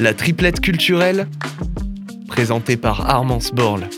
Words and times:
La 0.00 0.14
triplette 0.14 0.60
culturelle, 0.60 1.26
présentée 2.28 2.76
par 2.76 3.10
Armance 3.10 3.50
Borle. 3.50 3.88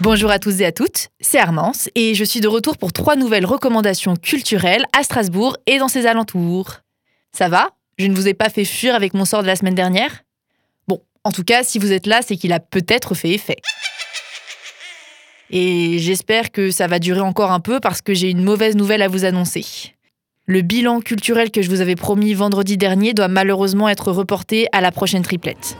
Bonjour 0.00 0.30
à 0.30 0.38
tous 0.38 0.62
et 0.62 0.64
à 0.64 0.72
toutes, 0.72 1.08
c'est 1.20 1.38
Armance 1.38 1.90
et 1.94 2.14
je 2.14 2.24
suis 2.24 2.40
de 2.40 2.48
retour 2.48 2.78
pour 2.78 2.94
trois 2.94 3.14
nouvelles 3.14 3.44
recommandations 3.44 4.16
culturelles 4.16 4.86
à 4.98 5.02
Strasbourg 5.02 5.58
et 5.66 5.78
dans 5.78 5.88
ses 5.88 6.06
alentours. 6.06 6.78
Ça 7.32 7.50
va? 7.50 7.72
Je 7.98 8.06
ne 8.06 8.14
vous 8.14 8.26
ai 8.26 8.32
pas 8.32 8.48
fait 8.48 8.64
fuir 8.64 8.94
avec 8.94 9.12
mon 9.12 9.26
sort 9.26 9.42
de 9.42 9.48
la 9.48 9.56
semaine 9.56 9.74
dernière? 9.74 10.22
Bon, 10.88 11.02
en 11.22 11.30
tout 11.30 11.44
cas, 11.44 11.62
si 11.62 11.78
vous 11.78 11.92
êtes 11.92 12.06
là, 12.06 12.20
c'est 12.26 12.36
qu'il 12.36 12.54
a 12.54 12.60
peut-être 12.60 13.14
fait 13.14 13.32
effet. 13.32 13.56
Et 15.50 15.98
j'espère 15.98 16.52
que 16.52 16.70
ça 16.70 16.86
va 16.86 16.98
durer 16.98 17.20
encore 17.20 17.52
un 17.52 17.60
peu 17.60 17.80
parce 17.80 18.00
que 18.00 18.14
j'ai 18.14 18.30
une 18.30 18.42
mauvaise 18.42 18.76
nouvelle 18.76 19.02
à 19.02 19.08
vous 19.08 19.26
annoncer. 19.26 19.66
Le 20.46 20.60
bilan 20.60 21.00
culturel 21.00 21.52
que 21.52 21.62
je 21.62 21.70
vous 21.70 21.80
avais 21.82 21.94
promis 21.94 22.34
vendredi 22.34 22.76
dernier 22.76 23.14
doit 23.14 23.28
malheureusement 23.28 23.88
être 23.88 24.10
reporté 24.10 24.66
à 24.72 24.80
la 24.80 24.90
prochaine 24.90 25.22
triplette. 25.22 25.76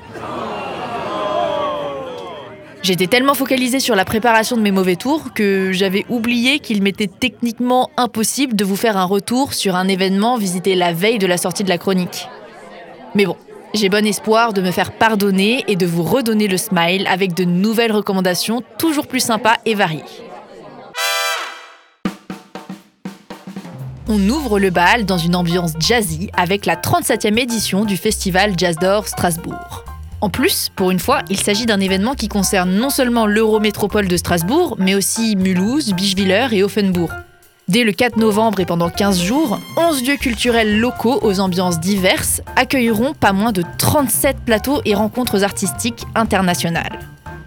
J'étais 2.80 3.08
tellement 3.08 3.34
focalisée 3.34 3.80
sur 3.80 3.96
la 3.96 4.04
préparation 4.04 4.56
de 4.56 4.62
mes 4.62 4.70
mauvais 4.70 4.94
tours 4.94 5.34
que 5.34 5.72
j'avais 5.72 6.06
oublié 6.08 6.60
qu'il 6.60 6.80
m'était 6.80 7.08
techniquement 7.08 7.90
impossible 7.96 8.54
de 8.54 8.64
vous 8.64 8.76
faire 8.76 8.96
un 8.96 9.04
retour 9.04 9.52
sur 9.52 9.74
un 9.74 9.88
événement 9.88 10.36
visité 10.36 10.76
la 10.76 10.92
veille 10.92 11.18
de 11.18 11.26
la 11.26 11.38
sortie 11.38 11.64
de 11.64 11.68
la 11.68 11.78
chronique. 11.78 12.28
Mais 13.16 13.26
bon, 13.26 13.36
j'ai 13.74 13.88
bon 13.88 14.06
espoir 14.06 14.52
de 14.52 14.62
me 14.62 14.70
faire 14.70 14.92
pardonner 14.92 15.64
et 15.66 15.74
de 15.74 15.86
vous 15.86 16.04
redonner 16.04 16.46
le 16.46 16.56
smile 16.56 17.08
avec 17.08 17.34
de 17.34 17.42
nouvelles 17.42 17.90
recommandations 17.90 18.62
toujours 18.78 19.08
plus 19.08 19.20
sympas 19.20 19.56
et 19.66 19.74
variées. 19.74 20.04
On 24.14 24.28
ouvre 24.28 24.58
le 24.58 24.68
bal 24.68 25.06
dans 25.06 25.16
une 25.16 25.34
ambiance 25.34 25.72
jazzy 25.78 26.28
avec 26.34 26.66
la 26.66 26.76
37e 26.76 27.38
édition 27.38 27.86
du 27.86 27.96
festival 27.96 28.52
Jazz 28.58 28.76
d'Or 28.76 29.08
Strasbourg. 29.08 29.86
En 30.20 30.28
plus, 30.28 30.68
pour 30.76 30.90
une 30.90 30.98
fois, 30.98 31.22
il 31.30 31.38
s'agit 31.38 31.64
d'un 31.64 31.80
événement 31.80 32.12
qui 32.12 32.28
concerne 32.28 32.72
non 32.74 32.90
seulement 32.90 33.24
l'Eurométropole 33.24 34.08
de 34.08 34.16
Strasbourg, 34.18 34.76
mais 34.78 34.94
aussi 34.94 35.34
Mulhouse, 35.36 35.94
Bischwiller 35.94 36.48
et 36.52 36.62
Offenbourg. 36.62 37.10
Dès 37.68 37.84
le 37.84 37.92
4 37.92 38.18
novembre 38.18 38.60
et 38.60 38.66
pendant 38.66 38.90
15 38.90 39.22
jours, 39.22 39.58
11 39.78 40.06
lieux 40.06 40.16
culturels 40.16 40.78
locaux 40.78 41.18
aux 41.22 41.40
ambiances 41.40 41.80
diverses 41.80 42.42
accueilleront 42.54 43.14
pas 43.14 43.32
moins 43.32 43.52
de 43.52 43.64
37 43.78 44.40
plateaux 44.44 44.82
et 44.84 44.94
rencontres 44.94 45.42
artistiques 45.42 46.04
internationales. 46.14 46.98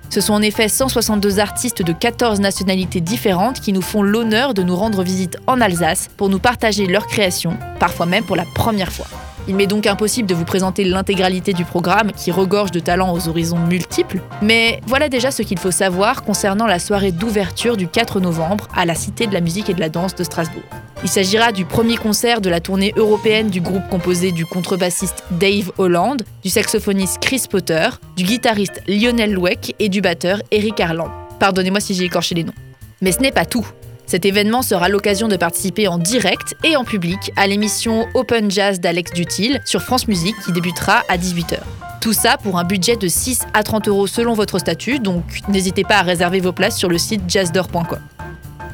Ce 0.09 0.21
sont 0.21 0.33
en 0.33 0.41
effet 0.41 0.69
162 0.69 1.39
artistes 1.39 1.81
de 1.81 1.93
14 1.93 2.39
nationalités 2.39 3.01
différentes 3.01 3.59
qui 3.59 3.73
nous 3.73 3.81
font 3.81 4.01
l'honneur 4.01 4.53
de 4.53 4.63
nous 4.63 4.75
rendre 4.75 5.03
visite 5.03 5.37
en 5.47 5.59
Alsace 5.61 6.09
pour 6.15 6.29
nous 6.29 6.39
partager 6.39 6.85
leurs 6.85 7.07
créations, 7.07 7.57
parfois 7.79 8.05
même 8.05 8.23
pour 8.23 8.35
la 8.35 8.45
première 8.55 8.91
fois. 8.91 9.07
Il 9.47 9.55
m'est 9.55 9.67
donc 9.67 9.85
impossible 9.85 10.27
de 10.27 10.33
vous 10.33 10.43
présenter 10.43 10.83
l'intégralité 10.83 11.53
du 11.53 11.65
programme 11.65 12.11
qui 12.11 12.31
regorge 12.31 12.71
de 12.71 12.79
talents 12.79 13.13
aux 13.13 13.27
horizons 13.27 13.59
multiples, 13.59 14.19
mais 14.41 14.81
voilà 14.87 15.07
déjà 15.07 15.29
ce 15.29 15.43
qu'il 15.43 15.59
faut 15.59 15.69
savoir 15.69 16.23
concernant 16.23 16.65
la 16.65 16.79
soirée 16.79 17.11
d'ouverture 17.11 17.77
du 17.77 17.87
4 17.87 18.19
novembre 18.19 18.67
à 18.75 18.85
la 18.85 18.95
Cité 18.95 19.27
de 19.27 19.33
la 19.33 19.41
musique 19.41 19.69
et 19.69 19.75
de 19.75 19.79
la 19.79 19.89
danse 19.89 20.15
de 20.15 20.23
Strasbourg. 20.23 20.63
Il 21.03 21.09
s'agira 21.09 21.51
du 21.51 21.65
premier 21.65 21.97
concert 21.97 22.41
de 22.41 22.49
la 22.49 22.59
tournée 22.59 22.91
européenne 22.97 23.49
du 23.49 23.61
groupe 23.61 23.87
composé 23.91 24.31
du 24.31 24.47
contrebassiste 24.47 25.23
Dave 25.29 25.71
Holland, 25.77 26.23
du 26.41 26.49
saxophoniste 26.49 27.19
Chris 27.21 27.43
Potter, 27.47 27.89
du 28.15 28.23
guitariste 28.23 28.81
Lionel 28.87 29.33
Louek 29.33 29.75
et 29.77 29.89
du 29.89 30.01
batteur 30.01 30.41
Eric 30.49 30.79
Arland. 30.79 31.11
Pardonnez-moi 31.39 31.79
si 31.79 31.93
j'ai 31.93 32.05
écorché 32.05 32.33
les 32.33 32.43
noms. 32.43 32.53
Mais 33.01 33.11
ce 33.11 33.19
n'est 33.19 33.31
pas 33.31 33.45
tout. 33.45 33.67
Cet 34.07 34.25
événement 34.25 34.61
sera 34.61 34.89
l'occasion 34.89 35.27
de 35.27 35.35
participer 35.35 35.87
en 35.87 35.97
direct 35.97 36.55
et 36.63 36.75
en 36.75 36.83
public 36.83 37.31
à 37.35 37.47
l'émission 37.47 38.07
Open 38.13 38.51
Jazz 38.51 38.79
d'Alex 38.79 39.11
Dutil 39.13 39.59
sur 39.65 39.81
France 39.81 40.07
Musique 40.07 40.35
qui 40.45 40.51
débutera 40.51 41.03
à 41.09 41.17
18h. 41.17 41.57
Tout 42.01 42.13
ça 42.13 42.37
pour 42.37 42.59
un 42.59 42.63
budget 42.63 42.97
de 42.97 43.07
6 43.07 43.47
à 43.53 43.63
30 43.63 43.87
euros 43.87 44.05
selon 44.05 44.33
votre 44.33 44.59
statut, 44.59 44.99
donc 44.99 45.23
n'hésitez 45.49 45.83
pas 45.83 45.97
à 45.97 46.01
réserver 46.03 46.39
vos 46.39 46.51
places 46.51 46.77
sur 46.77 46.87
le 46.87 46.99
site 46.99 47.23
jazzdor.com. 47.27 47.99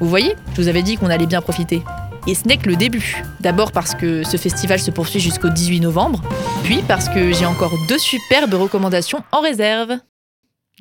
Vous 0.01 0.09
voyez, 0.09 0.35
je 0.53 0.61
vous 0.61 0.67
avais 0.67 0.81
dit 0.81 0.97
qu'on 0.97 1.09
allait 1.09 1.27
bien 1.27 1.41
profiter. 1.41 1.81
Et 2.27 2.35
ce 2.35 2.47
n'est 2.47 2.57
que 2.57 2.69
le 2.69 2.75
début. 2.75 3.23
D'abord 3.39 3.71
parce 3.71 3.95
que 3.95 4.23
ce 4.23 4.37
festival 4.37 4.79
se 4.79 4.91
poursuit 4.91 5.19
jusqu'au 5.19 5.49
18 5.49 5.79
novembre, 5.79 6.21
puis 6.63 6.83
parce 6.87 7.07
que 7.07 7.31
j'ai 7.31 7.45
encore 7.45 7.71
deux 7.87 7.97
superbes 7.97 8.53
recommandations 8.53 9.23
en 9.31 9.39
réserve. 9.39 9.97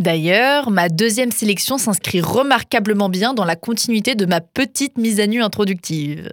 D'ailleurs, 0.00 0.70
ma 0.70 0.88
deuxième 0.88 1.30
sélection 1.30 1.76
s'inscrit 1.76 2.22
remarquablement 2.22 3.10
bien 3.10 3.34
dans 3.34 3.44
la 3.44 3.54
continuité 3.54 4.14
de 4.14 4.24
ma 4.24 4.40
petite 4.40 4.96
mise 4.96 5.20
à 5.20 5.26
nu 5.26 5.42
introductive. 5.42 6.30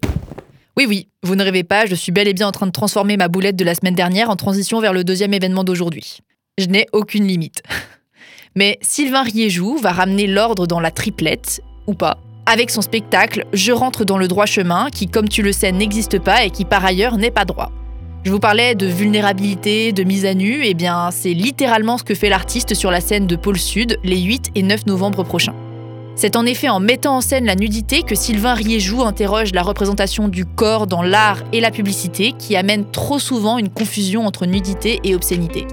Oui, 0.78 0.86
oui, 0.88 1.10
vous 1.22 1.36
ne 1.36 1.44
rêvez 1.44 1.66
pas, 1.66 1.86
je 1.86 1.94
suis 1.94 2.14
bel 2.14 2.30
et 2.30 2.34
bien 2.34 2.48
en 2.48 2.54
train 2.54 2.68
de 2.68 2.72
transformer 2.72 3.18
ma 3.18 3.28
boulette 3.28 3.58
de 3.58 3.66
la 3.66 3.76
semaine 3.76 3.94
dernière 3.94 4.30
en 4.30 4.38
transition 4.38 4.80
vers 4.80 4.94
le 4.94 5.04
deuxième 5.04 5.34
événement 5.34 5.66
d'aujourd'hui. 5.66 6.20
Je 6.58 6.68
n'ai 6.68 6.86
aucune 6.94 7.28
limite. 7.28 7.62
Mais 8.56 8.80
Sylvain 8.82 9.24
Riéjou 9.24 9.78
va 9.80 9.92
ramener 9.92 10.28
l'ordre 10.28 10.66
dans 10.66 10.80
la 10.80 10.92
triplette, 10.92 11.62
ou 11.88 11.94
pas, 11.94 12.20
avec 12.46 12.70
son 12.70 12.82
spectacle 12.82 13.46
Je 13.52 13.74
rentre 13.74 14.06
dans 14.06 14.18
le 14.18 14.30
droit 14.30 14.46
chemin, 14.46 14.90
qui, 14.92 15.08
comme 15.08 15.28
tu 15.28 15.42
le 15.42 15.52
sais, 15.52 15.74
n'existe 15.74 16.20
pas 16.20 16.46
et 16.46 16.52
qui 16.52 16.64
par 16.64 16.86
ailleurs 16.86 17.18
n'est 17.18 17.32
pas 17.32 17.44
droit. 17.44 17.74
Je 18.24 18.32
vous 18.32 18.40
parlais 18.40 18.76
de 18.76 18.88
vulnérabilité, 18.88 19.94
de 19.94 20.04
mise 20.04 20.26
à 20.26 20.34
nu, 20.34 20.64
et 20.64 20.72
eh 20.72 20.74
bien 20.74 21.10
c'est 21.12 21.34
littéralement 21.34 21.98
ce 21.98 22.04
que 22.04 22.16
fait 22.16 22.30
l'artiste 22.30 22.74
sur 22.74 22.92
la 22.92 23.00
scène 23.00 23.26
de 23.26 23.36
Pôle 23.36 23.58
Sud 23.58 23.98
les 24.04 24.20
8 24.20 24.52
et 24.56 24.64
9 24.64 24.86
novembre 24.86 25.24
prochains. 25.24 25.56
C'est 26.16 26.36
en 26.36 26.46
effet 26.46 26.68
en 26.68 26.80
mettant 26.80 27.18
en 27.18 27.22
scène 27.22 27.46
la 27.46 27.56
nudité 27.56 28.02
que 28.02 28.16
Sylvain 28.16 28.56
Riéjou 28.56 29.04
interroge 29.04 29.54
la 29.54 29.62
représentation 29.62 30.28
du 30.28 30.46
corps 30.46 30.88
dans 30.88 31.04
l'art 31.04 31.44
et 31.54 31.62
la 31.62 31.70
publicité 31.70 32.34
qui 32.38 32.56
amène 32.56 32.90
trop 32.90 33.20
souvent 33.20 33.60
une 33.60 33.70
confusion 33.70 34.26
entre 34.26 34.48
nudité 34.48 35.00
et 35.04 35.14
obscénité. 35.14 35.68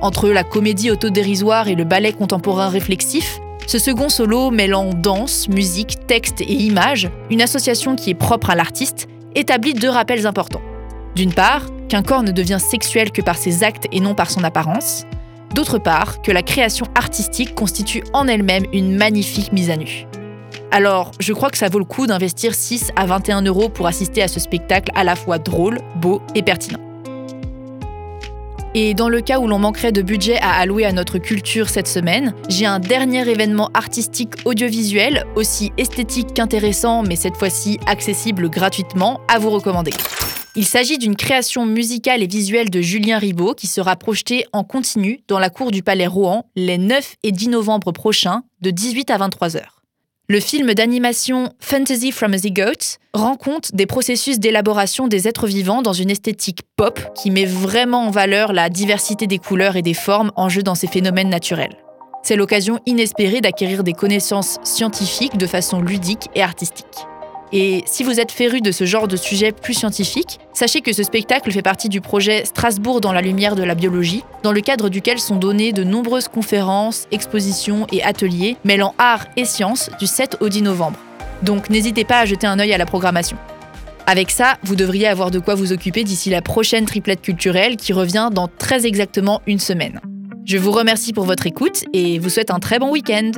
Entre 0.00 0.30
la 0.30 0.42
comédie 0.42 0.90
autodérisoire 0.90 1.68
et 1.68 1.74
le 1.74 1.84
ballet 1.84 2.12
contemporain 2.12 2.68
réflexif, 2.68 3.38
ce 3.66 3.78
second 3.78 4.08
solo 4.08 4.50
mêlant 4.50 4.90
danse, 4.94 5.48
musique, 5.48 6.06
texte 6.06 6.40
et 6.40 6.52
image, 6.52 7.10
une 7.30 7.42
association 7.42 7.94
qui 7.94 8.10
est 8.10 8.14
propre 8.14 8.50
à 8.50 8.54
l'artiste, 8.54 9.06
établit 9.34 9.74
deux 9.74 9.90
rappels 9.90 10.26
importants. 10.26 10.62
D'une 11.14 11.32
part, 11.32 11.62
qu'un 11.88 12.02
corps 12.02 12.24
ne 12.24 12.32
devient 12.32 12.58
sexuel 12.60 13.12
que 13.12 13.22
par 13.22 13.36
ses 13.36 13.62
actes 13.62 13.86
et 13.92 14.00
non 14.00 14.14
par 14.14 14.30
son 14.30 14.42
apparence. 14.42 15.04
D'autre 15.54 15.78
part, 15.78 16.22
que 16.22 16.32
la 16.32 16.42
création 16.42 16.86
artistique 16.96 17.54
constitue 17.54 18.02
en 18.12 18.26
elle-même 18.26 18.64
une 18.72 18.96
magnifique 18.96 19.52
mise 19.52 19.70
à 19.70 19.76
nu. 19.76 20.06
Alors, 20.72 21.12
je 21.20 21.32
crois 21.32 21.50
que 21.50 21.58
ça 21.58 21.68
vaut 21.68 21.78
le 21.78 21.84
coup 21.84 22.08
d'investir 22.08 22.52
6 22.52 22.90
à 22.96 23.06
21 23.06 23.42
euros 23.42 23.68
pour 23.68 23.86
assister 23.86 24.22
à 24.22 24.28
ce 24.28 24.40
spectacle 24.40 24.90
à 24.96 25.04
la 25.04 25.14
fois 25.14 25.38
drôle, 25.38 25.78
beau 25.96 26.20
et 26.34 26.42
pertinent. 26.42 26.80
Et 28.74 28.92
dans 28.94 29.08
le 29.08 29.20
cas 29.20 29.38
où 29.38 29.46
l'on 29.46 29.60
manquerait 29.60 29.92
de 29.92 30.02
budget 30.02 30.36
à 30.40 30.54
allouer 30.54 30.84
à 30.84 30.90
notre 30.90 31.18
culture 31.18 31.68
cette 31.68 31.86
semaine, 31.86 32.34
j'ai 32.48 32.66
un 32.66 32.80
dernier 32.80 33.28
événement 33.28 33.70
artistique 33.72 34.34
audiovisuel, 34.44 35.24
aussi 35.36 35.72
esthétique 35.78 36.34
qu'intéressant, 36.34 37.04
mais 37.04 37.14
cette 37.14 37.36
fois-ci 37.36 37.78
accessible 37.86 38.50
gratuitement, 38.50 39.20
à 39.28 39.38
vous 39.38 39.50
recommander. 39.50 39.92
Il 40.56 40.64
s'agit 40.64 40.98
d'une 40.98 41.16
création 41.16 41.66
musicale 41.66 42.22
et 42.22 42.28
visuelle 42.28 42.70
de 42.70 42.80
Julien 42.80 43.18
Ribaud 43.18 43.54
qui 43.54 43.66
sera 43.66 43.96
projetée 43.96 44.44
en 44.52 44.62
continu 44.62 45.20
dans 45.26 45.40
la 45.40 45.50
cour 45.50 45.72
du 45.72 45.82
Palais 45.82 46.06
Rohan 46.06 46.46
les 46.54 46.78
9 46.78 47.16
et 47.24 47.32
10 47.32 47.48
novembre 47.48 47.90
prochains 47.90 48.44
de 48.60 48.70
18 48.70 49.10
à 49.10 49.18
23 49.18 49.56
heures. 49.56 49.82
Le 50.28 50.38
film 50.38 50.72
d'animation 50.72 51.52
Fantasy 51.58 52.12
from 52.12 52.34
a 52.34 52.38
Zygote 52.38 52.98
rend 53.14 53.34
compte 53.34 53.74
des 53.74 53.86
processus 53.86 54.38
d'élaboration 54.38 55.08
des 55.08 55.26
êtres 55.26 55.48
vivants 55.48 55.82
dans 55.82 55.92
une 55.92 56.10
esthétique 56.10 56.60
pop 56.76 57.00
qui 57.16 57.32
met 57.32 57.46
vraiment 57.46 58.06
en 58.06 58.10
valeur 58.10 58.52
la 58.52 58.68
diversité 58.68 59.26
des 59.26 59.38
couleurs 59.38 59.74
et 59.74 59.82
des 59.82 59.92
formes 59.92 60.30
en 60.36 60.48
jeu 60.48 60.62
dans 60.62 60.76
ces 60.76 60.86
phénomènes 60.86 61.30
naturels. 61.30 61.76
C'est 62.22 62.36
l'occasion 62.36 62.78
inespérée 62.86 63.40
d'acquérir 63.40 63.82
des 63.82 63.92
connaissances 63.92 64.58
scientifiques 64.62 65.36
de 65.36 65.48
façon 65.48 65.82
ludique 65.82 66.28
et 66.36 66.42
artistique. 66.42 67.06
Et 67.52 67.84
si 67.86 68.02
vous 68.02 68.20
êtes 68.20 68.32
féru 68.32 68.60
de 68.60 68.72
ce 68.72 68.84
genre 68.84 69.06
de 69.06 69.16
sujet 69.16 69.52
plus 69.52 69.74
scientifique, 69.74 70.40
sachez 70.52 70.80
que 70.80 70.92
ce 70.92 71.02
spectacle 71.02 71.52
fait 71.52 71.62
partie 71.62 71.88
du 71.88 72.00
projet 72.00 72.44
Strasbourg 72.44 73.00
dans 73.00 73.12
la 73.12 73.20
lumière 73.20 73.54
de 73.54 73.62
la 73.62 73.74
biologie, 73.74 74.24
dans 74.42 74.52
le 74.52 74.60
cadre 74.60 74.88
duquel 74.88 75.18
sont 75.18 75.36
données 75.36 75.72
de 75.72 75.84
nombreuses 75.84 76.28
conférences, 76.28 77.06
expositions 77.12 77.86
et 77.92 78.02
ateliers 78.02 78.56
mêlant 78.64 78.94
art 78.98 79.26
et 79.36 79.44
science 79.44 79.90
du 79.98 80.06
7 80.06 80.38
au 80.40 80.48
10 80.48 80.62
novembre. 80.62 80.98
Donc 81.42 81.70
n'hésitez 81.70 82.04
pas 82.04 82.20
à 82.20 82.24
jeter 82.24 82.46
un 82.46 82.58
œil 82.58 82.72
à 82.72 82.78
la 82.78 82.86
programmation. 82.86 83.36
Avec 84.06 84.30
ça, 84.30 84.58
vous 84.62 84.76
devriez 84.76 85.06
avoir 85.06 85.30
de 85.30 85.38
quoi 85.38 85.54
vous 85.54 85.72
occuper 85.72 86.04
d'ici 86.04 86.30
la 86.30 86.42
prochaine 86.42 86.84
triplette 86.84 87.22
culturelle 87.22 87.76
qui 87.76 87.92
revient 87.92 88.28
dans 88.32 88.48
très 88.48 88.86
exactement 88.86 89.40
une 89.46 89.58
semaine. 89.58 90.00
Je 90.44 90.58
vous 90.58 90.72
remercie 90.72 91.14
pour 91.14 91.24
votre 91.24 91.46
écoute 91.46 91.84
et 91.94 92.18
vous 92.18 92.28
souhaite 92.28 92.50
un 92.50 92.58
très 92.58 92.78
bon 92.78 92.90
week-end. 92.90 93.30